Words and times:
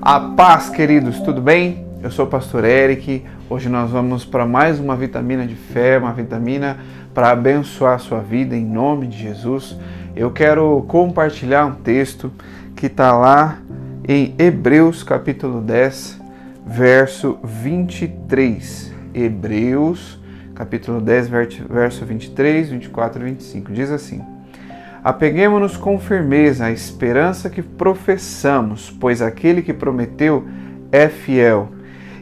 A 0.00 0.20
paz, 0.20 0.70
queridos, 0.70 1.18
tudo 1.20 1.40
bem? 1.40 1.84
Eu 2.00 2.10
sou 2.12 2.24
o 2.24 2.28
pastor 2.28 2.64
Eric. 2.64 3.24
Hoje 3.50 3.68
nós 3.68 3.90
vamos 3.90 4.24
para 4.24 4.46
mais 4.46 4.78
uma 4.78 4.94
vitamina 4.96 5.44
de 5.44 5.56
fé, 5.56 5.98
uma 5.98 6.12
vitamina 6.12 6.78
para 7.12 7.30
abençoar 7.30 7.94
a 7.94 7.98
sua 7.98 8.20
vida 8.20 8.56
em 8.56 8.64
nome 8.64 9.08
de 9.08 9.18
Jesus. 9.18 9.76
Eu 10.14 10.30
quero 10.30 10.84
compartilhar 10.86 11.66
um 11.66 11.74
texto 11.74 12.32
que 12.76 12.86
está 12.86 13.12
lá 13.12 13.58
em 14.06 14.36
Hebreus 14.38 15.02
capítulo 15.02 15.60
10, 15.60 16.20
verso 16.64 17.36
23. 17.42 18.94
Hebreus 19.12 20.20
capítulo 20.54 21.00
10, 21.00 21.28
verso 21.68 22.06
23, 22.06 22.70
24 22.70 23.20
e 23.20 23.30
25. 23.32 23.72
Diz 23.72 23.90
assim: 23.90 24.37
Apeguemos-nos 25.02 25.76
com 25.76 25.98
firmeza 25.98 26.66
à 26.66 26.70
esperança 26.70 27.48
que 27.48 27.62
professamos, 27.62 28.90
pois 28.90 29.22
aquele 29.22 29.62
que 29.62 29.72
prometeu 29.72 30.46
é 30.90 31.08
fiel. 31.08 31.68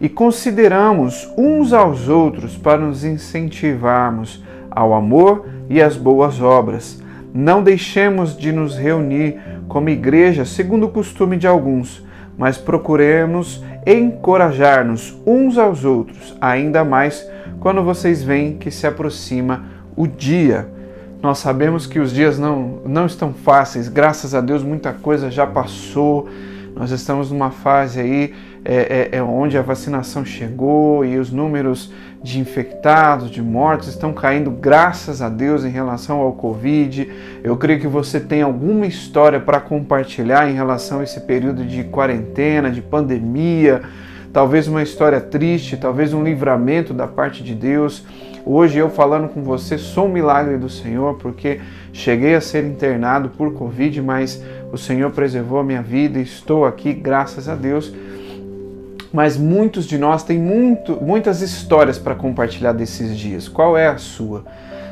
E 0.00 0.08
consideramos 0.08 1.32
uns 1.38 1.72
aos 1.72 2.08
outros 2.08 2.56
para 2.56 2.78
nos 2.78 3.04
incentivarmos 3.04 4.44
ao 4.70 4.92
amor 4.92 5.46
e 5.70 5.80
às 5.80 5.96
boas 5.96 6.40
obras. 6.40 7.00
Não 7.32 7.62
deixemos 7.62 8.36
de 8.36 8.52
nos 8.52 8.76
reunir 8.76 9.38
como 9.68 9.88
igreja, 9.88 10.44
segundo 10.44 10.86
o 10.86 10.90
costume 10.90 11.36
de 11.36 11.46
alguns, 11.46 12.04
mas 12.36 12.58
procuremos 12.58 13.64
encorajar-nos 13.86 15.16
uns 15.26 15.58
aos 15.58 15.84
outros, 15.84 16.36
ainda 16.40 16.84
mais 16.84 17.28
quando 17.60 17.82
vocês 17.82 18.22
veem 18.22 18.56
que 18.56 18.70
se 18.70 18.86
aproxima 18.86 19.64
o 19.96 20.06
dia. 20.06 20.73
Nós 21.24 21.38
sabemos 21.38 21.86
que 21.86 21.98
os 21.98 22.12
dias 22.12 22.38
não, 22.38 22.80
não 22.84 23.06
estão 23.06 23.32
fáceis, 23.32 23.88
graças 23.88 24.34
a 24.34 24.42
Deus 24.42 24.62
muita 24.62 24.92
coisa 24.92 25.30
já 25.30 25.46
passou. 25.46 26.28
Nós 26.76 26.90
estamos 26.90 27.30
numa 27.30 27.50
fase 27.50 27.98
aí 27.98 28.34
é, 28.62 29.08
é, 29.10 29.16
é 29.16 29.22
onde 29.22 29.56
a 29.56 29.62
vacinação 29.62 30.22
chegou 30.22 31.02
e 31.02 31.16
os 31.16 31.30
números 31.30 31.90
de 32.22 32.38
infectados, 32.38 33.30
de 33.30 33.40
mortos 33.40 33.88
estão 33.88 34.12
caindo, 34.12 34.50
graças 34.50 35.22
a 35.22 35.30
Deus, 35.30 35.64
em 35.64 35.70
relação 35.70 36.20
ao 36.20 36.34
Covid. 36.34 37.10
Eu 37.42 37.56
creio 37.56 37.80
que 37.80 37.88
você 37.88 38.20
tem 38.20 38.42
alguma 38.42 38.86
história 38.86 39.40
para 39.40 39.60
compartilhar 39.60 40.50
em 40.50 40.54
relação 40.54 41.00
a 41.00 41.04
esse 41.04 41.20
período 41.22 41.64
de 41.64 41.84
quarentena, 41.84 42.70
de 42.70 42.82
pandemia, 42.82 43.80
talvez 44.34 44.66
uma 44.66 44.82
história 44.82 45.20
triste, 45.20 45.76
talvez 45.76 46.12
um 46.12 46.24
livramento 46.24 46.92
da 46.92 47.06
parte 47.06 47.40
de 47.40 47.54
Deus. 47.54 48.02
Hoje 48.44 48.78
eu 48.78 48.90
falando 48.90 49.28
com 49.28 49.44
você 49.44 49.78
sou 49.78 50.06
um 50.06 50.12
milagre 50.12 50.58
do 50.58 50.68
Senhor, 50.68 51.14
porque 51.14 51.60
cheguei 51.92 52.34
a 52.34 52.40
ser 52.40 52.64
internado 52.64 53.28
por 53.28 53.54
Covid, 53.54 54.02
mas 54.02 54.42
o 54.72 54.76
Senhor 54.76 55.12
preservou 55.12 55.60
a 55.60 55.64
minha 55.64 55.80
vida 55.80 56.18
e 56.18 56.22
estou 56.22 56.66
aqui, 56.66 56.92
graças 56.92 57.48
a 57.48 57.54
Deus. 57.54 57.94
Mas 59.12 59.36
muitos 59.36 59.86
de 59.86 59.96
nós 59.96 60.24
têm 60.24 60.36
muito, 60.36 60.98
muitas 61.00 61.40
histórias 61.40 61.96
para 61.96 62.16
compartilhar 62.16 62.72
desses 62.72 63.16
dias. 63.16 63.46
Qual 63.46 63.78
é 63.78 63.86
a 63.86 63.98
sua? 63.98 64.44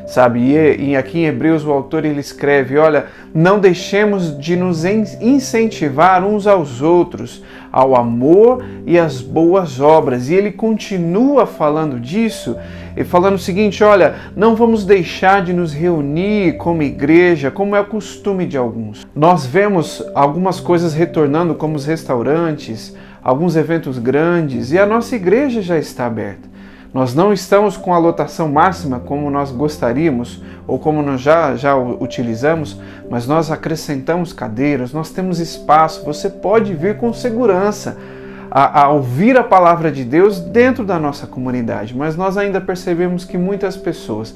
Sabe? 0.07 0.41
E, 0.41 0.97
aqui 0.97 1.21
em 1.21 1.27
Hebreus 1.27 1.65
o 1.65 1.73
autor 1.73 2.05
ele 2.05 2.21
escreve: 2.21 2.79
olha, 2.79 3.07
não 3.35 3.59
deixemos 3.59 4.39
de 4.39 4.57
nos 4.57 4.85
incentivar 4.85 6.25
uns 6.25 6.47
aos 6.47 6.81
outros 6.81 7.43
ao 7.73 7.97
amor 7.97 8.63
e 8.87 8.99
às 8.99 9.23
boas 9.23 9.81
obras. 9.81 10.29
E 10.29 10.35
ele 10.35 10.53
continua 10.53 11.47
falando 11.47 11.99
disso, 11.99 12.57
e 12.97 13.03
falando 13.03 13.37
o 13.37 13.39
seguinte: 13.39 13.83
olha, 13.83 14.17
não 14.37 14.55
vamos 14.55 14.85
deixar 14.85 15.43
de 15.43 15.53
nos 15.53 15.73
reunir 15.73 16.59
como 16.59 16.83
igreja, 16.83 17.51
como 17.51 17.75
é 17.75 17.81
o 17.81 17.87
costume 17.87 18.47
de 18.47 18.59
alguns. 18.59 19.07
Nós 19.15 19.47
vemos 19.47 20.05
algumas 20.15 20.61
coisas 20.61 20.93
retornando, 20.93 21.55
como 21.55 21.77
os 21.77 21.87
restaurantes, 21.87 22.95
alguns 23.23 23.57
eventos 23.57 23.99
grandes, 23.99 24.73
e 24.73 24.79
a 24.79 24.85
nossa 24.85 25.17
igreja 25.17 25.63
já 25.63 25.79
está 25.79 26.07
aberta. 26.07 26.52
Nós 26.93 27.15
não 27.15 27.33
estamos 27.33 27.79
com 27.79 27.95
a 27.95 27.99
lotação 27.99 28.49
máxima 28.49 29.01
como 29.01 29.31
nós 29.31 29.51
gostaríamos 29.51 30.43
ou 30.67 30.79
como 30.79 31.03
nós 31.03 31.23
já, 31.23 31.57
já 31.57 31.75
utilizamos, 31.75 32.79
mas 33.09 33.27
nós 33.27 33.51
acrescentamos 33.51 34.35
cadeiras, 34.35 34.93
nós 34.93 35.11
temos 35.11 35.39
espaço, 35.39 36.05
você 36.05 36.29
pode 36.29 36.75
vir 36.75 36.99
com 36.99 37.11
segurança 37.15 37.97
a, 38.51 38.83
a 38.83 38.89
ouvir 38.91 39.39
a 39.39 39.43
palavra 39.43 39.91
de 39.91 40.05
Deus 40.05 40.39
dentro 40.39 40.85
da 40.85 40.99
nossa 40.99 41.27
comunidade, 41.27 41.97
mas 41.97 42.15
nós 42.15 42.37
ainda 42.37 42.61
percebemos 42.61 43.25
que 43.25 43.39
muitas 43.39 43.75
pessoas 43.75 44.35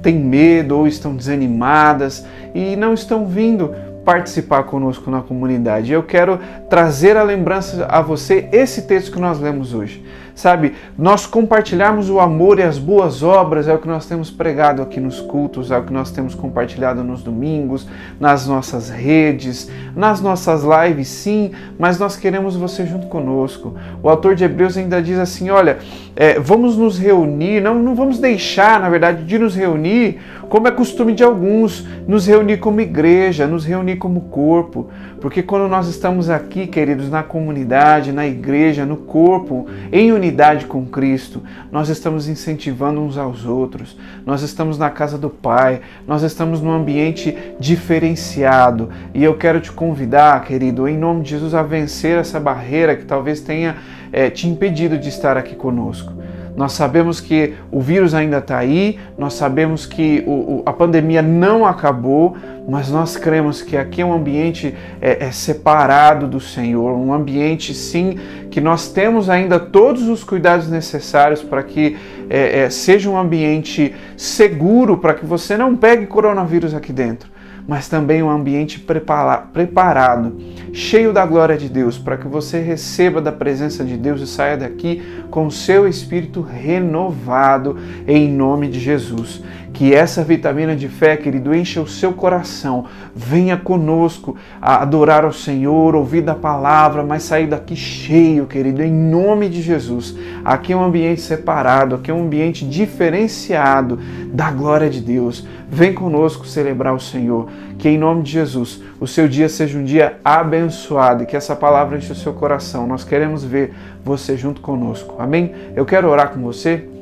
têm 0.00 0.16
medo 0.16 0.78
ou 0.78 0.86
estão 0.86 1.16
desanimadas 1.16 2.24
e 2.54 2.76
não 2.76 2.94
estão 2.94 3.26
vindo 3.26 3.74
participar 4.04 4.62
conosco 4.62 5.10
na 5.10 5.20
comunidade. 5.20 5.92
Eu 5.92 6.04
quero 6.04 6.38
trazer 6.70 7.16
a 7.16 7.24
lembrança 7.24 7.84
a 7.86 8.00
você 8.00 8.48
esse 8.52 8.82
texto 8.82 9.10
que 9.10 9.18
nós 9.18 9.40
lemos 9.40 9.74
hoje 9.74 10.04
sabe? 10.36 10.74
Nós 10.96 11.26
compartilharmos 11.26 12.10
o 12.10 12.20
amor 12.20 12.58
e 12.58 12.62
as 12.62 12.78
boas 12.78 13.22
obras 13.22 13.66
é 13.66 13.74
o 13.74 13.78
que 13.78 13.88
nós 13.88 14.04
temos 14.06 14.30
pregado 14.30 14.82
aqui 14.82 15.00
nos 15.00 15.18
cultos, 15.18 15.70
é 15.70 15.78
o 15.78 15.82
que 15.82 15.92
nós 15.92 16.10
temos 16.10 16.34
compartilhado 16.34 17.02
nos 17.02 17.22
domingos, 17.22 17.88
nas 18.20 18.46
nossas 18.46 18.90
redes, 18.90 19.68
nas 19.96 20.20
nossas 20.20 20.62
lives, 20.62 21.08
sim, 21.08 21.52
mas 21.78 21.98
nós 21.98 22.16
queremos 22.16 22.54
você 22.54 22.86
junto 22.86 23.06
conosco. 23.06 23.74
O 24.02 24.10
autor 24.10 24.34
de 24.34 24.44
Hebreus 24.44 24.76
ainda 24.76 25.02
diz 25.02 25.18
assim: 25.18 25.48
olha, 25.48 25.78
é, 26.14 26.38
vamos 26.38 26.76
nos 26.76 26.98
reunir, 26.98 27.62
não, 27.62 27.74
não 27.74 27.94
vamos 27.94 28.18
deixar, 28.18 28.78
na 28.78 28.90
verdade, 28.90 29.24
de 29.24 29.38
nos 29.38 29.56
reunir 29.56 30.20
como 30.50 30.68
é 30.68 30.70
costume 30.70 31.12
de 31.12 31.24
alguns, 31.24 31.84
nos 32.06 32.26
reunir 32.26 32.58
como 32.58 32.80
igreja, 32.80 33.48
nos 33.48 33.64
reunir 33.64 33.96
como 33.96 34.20
corpo, 34.20 34.88
porque 35.20 35.42
quando 35.42 35.66
nós 35.66 35.88
estamos 35.88 36.30
aqui, 36.30 36.68
queridos, 36.68 37.10
na 37.10 37.24
comunidade, 37.24 38.12
na 38.12 38.26
igreja, 38.28 38.86
no 38.86 38.96
corpo, 38.96 39.66
em 39.90 40.12
unidade 40.12 40.25
com 40.66 40.84
Cristo, 40.86 41.42
nós 41.70 41.88
estamos 41.88 42.28
incentivando 42.28 43.00
uns 43.00 43.16
aos 43.16 43.44
outros, 43.44 43.96
nós 44.24 44.42
estamos 44.42 44.78
na 44.78 44.90
casa 44.90 45.16
do 45.18 45.30
Pai, 45.30 45.80
nós 46.06 46.22
estamos 46.22 46.60
num 46.60 46.70
ambiente 46.70 47.36
diferenciado 47.58 48.90
e 49.14 49.22
eu 49.22 49.36
quero 49.36 49.60
te 49.60 49.72
convidar, 49.72 50.42
querido, 50.44 50.88
em 50.88 50.96
nome 50.96 51.22
de 51.22 51.30
Jesus, 51.30 51.54
a 51.54 51.62
vencer 51.62 52.18
essa 52.18 52.40
barreira 52.40 52.96
que 52.96 53.04
talvez 53.04 53.40
tenha 53.40 53.76
é, 54.12 54.30
te 54.30 54.48
impedido 54.48 54.98
de 54.98 55.08
estar 55.08 55.36
aqui 55.36 55.54
conosco. 55.54 56.12
Nós 56.56 56.72
sabemos 56.72 57.20
que 57.20 57.52
o 57.70 57.80
vírus 57.80 58.14
ainda 58.14 58.38
está 58.38 58.56
aí, 58.56 58.98
nós 59.18 59.34
sabemos 59.34 59.84
que 59.84 60.24
o, 60.26 60.30
o, 60.30 60.62
a 60.64 60.72
pandemia 60.72 61.20
não 61.20 61.66
acabou, 61.66 62.34
mas 62.66 62.90
nós 62.90 63.16
cremos 63.16 63.60
que 63.60 63.76
aqui 63.76 64.00
é 64.00 64.06
um 64.06 64.14
ambiente 64.14 64.74
é, 65.00 65.26
é 65.26 65.30
separado 65.30 66.26
do 66.26 66.40
Senhor, 66.40 66.96
um 66.96 67.12
ambiente 67.12 67.74
sim 67.74 68.18
que 68.50 68.60
nós 68.60 68.88
temos 68.88 69.28
ainda 69.28 69.60
todos 69.60 70.08
os 70.08 70.24
cuidados 70.24 70.68
necessários 70.68 71.42
para 71.42 71.62
que 71.62 71.96
é, 72.30 72.60
é 72.60 72.70
seja 72.70 73.10
um 73.10 73.18
ambiente 73.18 73.94
seguro 74.16 74.96
para 74.96 75.12
que 75.12 75.26
você 75.26 75.58
não 75.58 75.76
pegue 75.76 76.06
coronavírus 76.06 76.74
aqui 76.74 76.92
dentro 76.92 77.35
mas 77.66 77.88
também 77.88 78.22
um 78.22 78.30
ambiente 78.30 78.78
preparado, 78.78 80.36
cheio 80.72 81.12
da 81.12 81.26
glória 81.26 81.56
de 81.56 81.68
Deus, 81.68 81.98
para 81.98 82.16
que 82.16 82.28
você 82.28 82.60
receba 82.60 83.20
da 83.20 83.32
presença 83.32 83.84
de 83.84 83.96
Deus 83.96 84.20
e 84.20 84.26
saia 84.26 84.56
daqui 84.56 85.02
com 85.30 85.46
o 85.46 85.50
seu 85.50 85.88
espírito 85.88 86.40
renovado 86.40 87.76
em 88.06 88.30
nome 88.30 88.68
de 88.68 88.78
Jesus. 88.78 89.42
Que 89.76 89.92
essa 89.92 90.24
vitamina 90.24 90.74
de 90.74 90.88
fé, 90.88 91.18
querido, 91.18 91.54
encha 91.54 91.82
o 91.82 91.86
seu 91.86 92.10
coração. 92.14 92.86
Venha 93.14 93.58
conosco 93.58 94.34
a 94.58 94.80
adorar 94.80 95.22
ao 95.22 95.34
Senhor, 95.34 95.94
ouvir 95.94 96.22
da 96.22 96.34
palavra, 96.34 97.04
mas 97.04 97.24
sair 97.24 97.46
daqui 97.46 97.76
cheio, 97.76 98.46
querido, 98.46 98.82
em 98.82 98.90
nome 98.90 99.50
de 99.50 99.60
Jesus. 99.60 100.16
Aqui 100.42 100.72
é 100.72 100.76
um 100.76 100.82
ambiente 100.82 101.20
separado, 101.20 101.94
aqui 101.94 102.10
é 102.10 102.14
um 102.14 102.22
ambiente 102.22 102.66
diferenciado 102.66 103.98
da 104.32 104.50
glória 104.50 104.88
de 104.88 105.02
Deus. 105.02 105.46
Vem 105.68 105.92
conosco 105.92 106.46
celebrar 106.46 106.94
o 106.94 107.00
Senhor. 107.00 107.46
Que 107.76 107.90
em 107.90 107.98
nome 107.98 108.22
de 108.22 108.32
Jesus 108.32 108.80
o 108.98 109.06
seu 109.06 109.28
dia 109.28 109.46
seja 109.46 109.78
um 109.78 109.84
dia 109.84 110.16
abençoado 110.24 111.24
e 111.24 111.26
que 111.26 111.36
essa 111.36 111.54
palavra 111.54 111.98
enche 111.98 112.12
o 112.12 112.16
seu 112.16 112.32
coração. 112.32 112.86
Nós 112.86 113.04
queremos 113.04 113.44
ver 113.44 113.74
você 114.02 114.38
junto 114.38 114.62
conosco. 114.62 115.16
Amém? 115.18 115.52
Eu 115.74 115.84
quero 115.84 116.08
orar 116.08 116.30
com 116.30 116.40
você. 116.40 116.95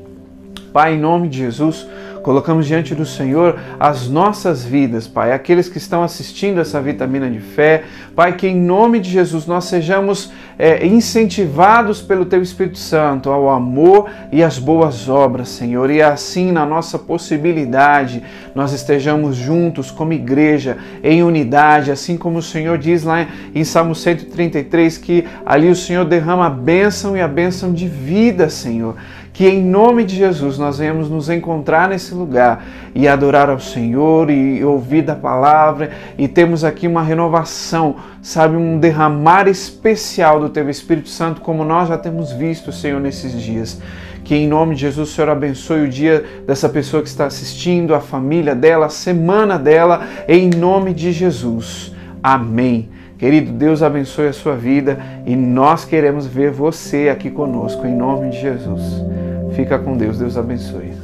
Pai, 0.75 0.95
em 0.95 0.99
nome 0.99 1.29
de 1.29 1.39
Jesus, 1.39 1.87
colocamos 2.25 2.67
diante 2.67 2.97
do 2.97 3.07
Senhor 3.07 3.61
as 3.79 4.09
nossas 4.09 4.65
vidas, 4.65 5.07
Pai, 5.07 5.31
aqueles 5.31 5.69
que 5.69 5.79
estão 5.79 6.03
assistindo 6.03 6.61
essa 6.61 6.81
vitamina 6.81 7.31
de 7.31 7.39
fé, 7.39 7.85
Pai, 8.17 8.33
que 8.35 8.49
em 8.49 8.57
nome 8.57 8.99
de 8.99 9.09
Jesus 9.09 9.47
nós 9.47 9.67
sejamos 9.67 10.33
é, 10.59 10.85
incentivados 10.85 12.03
pelo 12.03 12.25
Teu 12.25 12.43
Espírito 12.43 12.79
Santo 12.79 13.31
ao 13.31 13.51
amor 13.51 14.11
e 14.33 14.43
às 14.43 14.59
boas 14.59 15.09
obras, 15.09 15.49
Senhor, 15.51 15.89
e 15.93 16.03
assim 16.03 16.51
na 16.51 16.67
nossa 16.67 16.99
possibilidade 16.99 18.21
nós 18.53 18.73
estejamos 18.73 19.37
juntos 19.37 19.93
como 19.93 20.13
igreja, 20.13 20.77
em 21.05 21.23
unidade, 21.23 21.93
assim 21.93 22.17
como 22.17 22.39
o 22.39 22.43
Senhor 22.43 22.79
diz 22.79 23.05
lá 23.05 23.29
em 23.55 23.63
Salmo 23.63 23.95
133 23.95 24.99
que 24.99 25.25
ali 25.47 25.71
o 25.71 25.77
Senhor 25.77 26.05
derrama 26.05 26.47
a 26.47 26.51
bênção 26.51 27.17
e 27.17 27.21
a 27.21 27.29
bênção 27.29 27.73
de 27.73 27.87
vida, 27.87 28.49
Senhor 28.49 28.97
Que 29.35 29.49
em 29.49 29.61
nome 29.61 30.05
de 30.05 30.15
Jesus 30.15 30.59
nós 30.59 30.79
venhamos 30.79 31.11
nos 31.11 31.29
encontrar 31.29 31.89
nesse 31.89 32.15
lugar 32.15 32.65
e 32.95 33.09
adorar 33.09 33.51
ao 33.51 33.59
Senhor 33.59 34.31
e 34.31 34.65
ouvir 34.65 35.03
da 35.03 35.17
palavra 35.17 35.91
e 36.17 36.29
temos 36.29 36.63
aqui 36.63 36.87
uma 36.87 37.03
renovação, 37.03 37.97
sabe, 38.23 38.57
um 38.57 38.79
derramar 38.79 39.49
especial 39.49 40.39
do 40.39 40.49
Teu 40.49 40.71
Espírito 40.71 41.09
Santo, 41.09 41.41
como 41.41 41.65
nós 41.65 41.89
já 41.89 41.99
temos 41.99 42.31
visto, 42.31 42.71
Senhor, 42.71 43.01
nesses 43.01 43.33
dias. 43.43 43.83
Que 44.23 44.37
em 44.37 44.47
nome 44.47 44.77
de 44.77 44.83
Jesus 44.83 45.11
Senhor 45.11 45.29
abençoe 45.29 45.83
o 45.83 45.89
dia 45.89 46.25
dessa 46.47 46.69
pessoa 46.69 47.03
que 47.03 47.09
está 47.09 47.27
assistindo, 47.27 47.93
a 47.93 48.01
família 48.01 48.55
dela, 48.55 48.87
a 48.87 48.91
semana 48.91 49.59
dela, 49.59 50.07
em 50.29 50.49
nome 50.49 50.95
de 50.95 51.11
Jesus. 51.11 51.93
Amém. 52.23 52.89
Querido, 53.19 53.51
Deus 53.51 53.83
abençoe 53.83 54.29
a 54.29 54.33
sua 54.33 54.55
vida 54.55 54.97
e 55.27 55.35
nós 55.35 55.85
queremos 55.85 56.25
ver 56.25 56.53
você 56.53 57.09
aqui 57.09 57.31
conosco, 57.31 57.85
em 57.85 57.97
nome 57.97 58.31
de 58.31 58.41
Jesus. 58.41 59.24
Fica 59.55 59.79
com 59.79 59.97
Deus, 59.97 60.19
Deus 60.19 60.37
abençoe. 60.37 61.04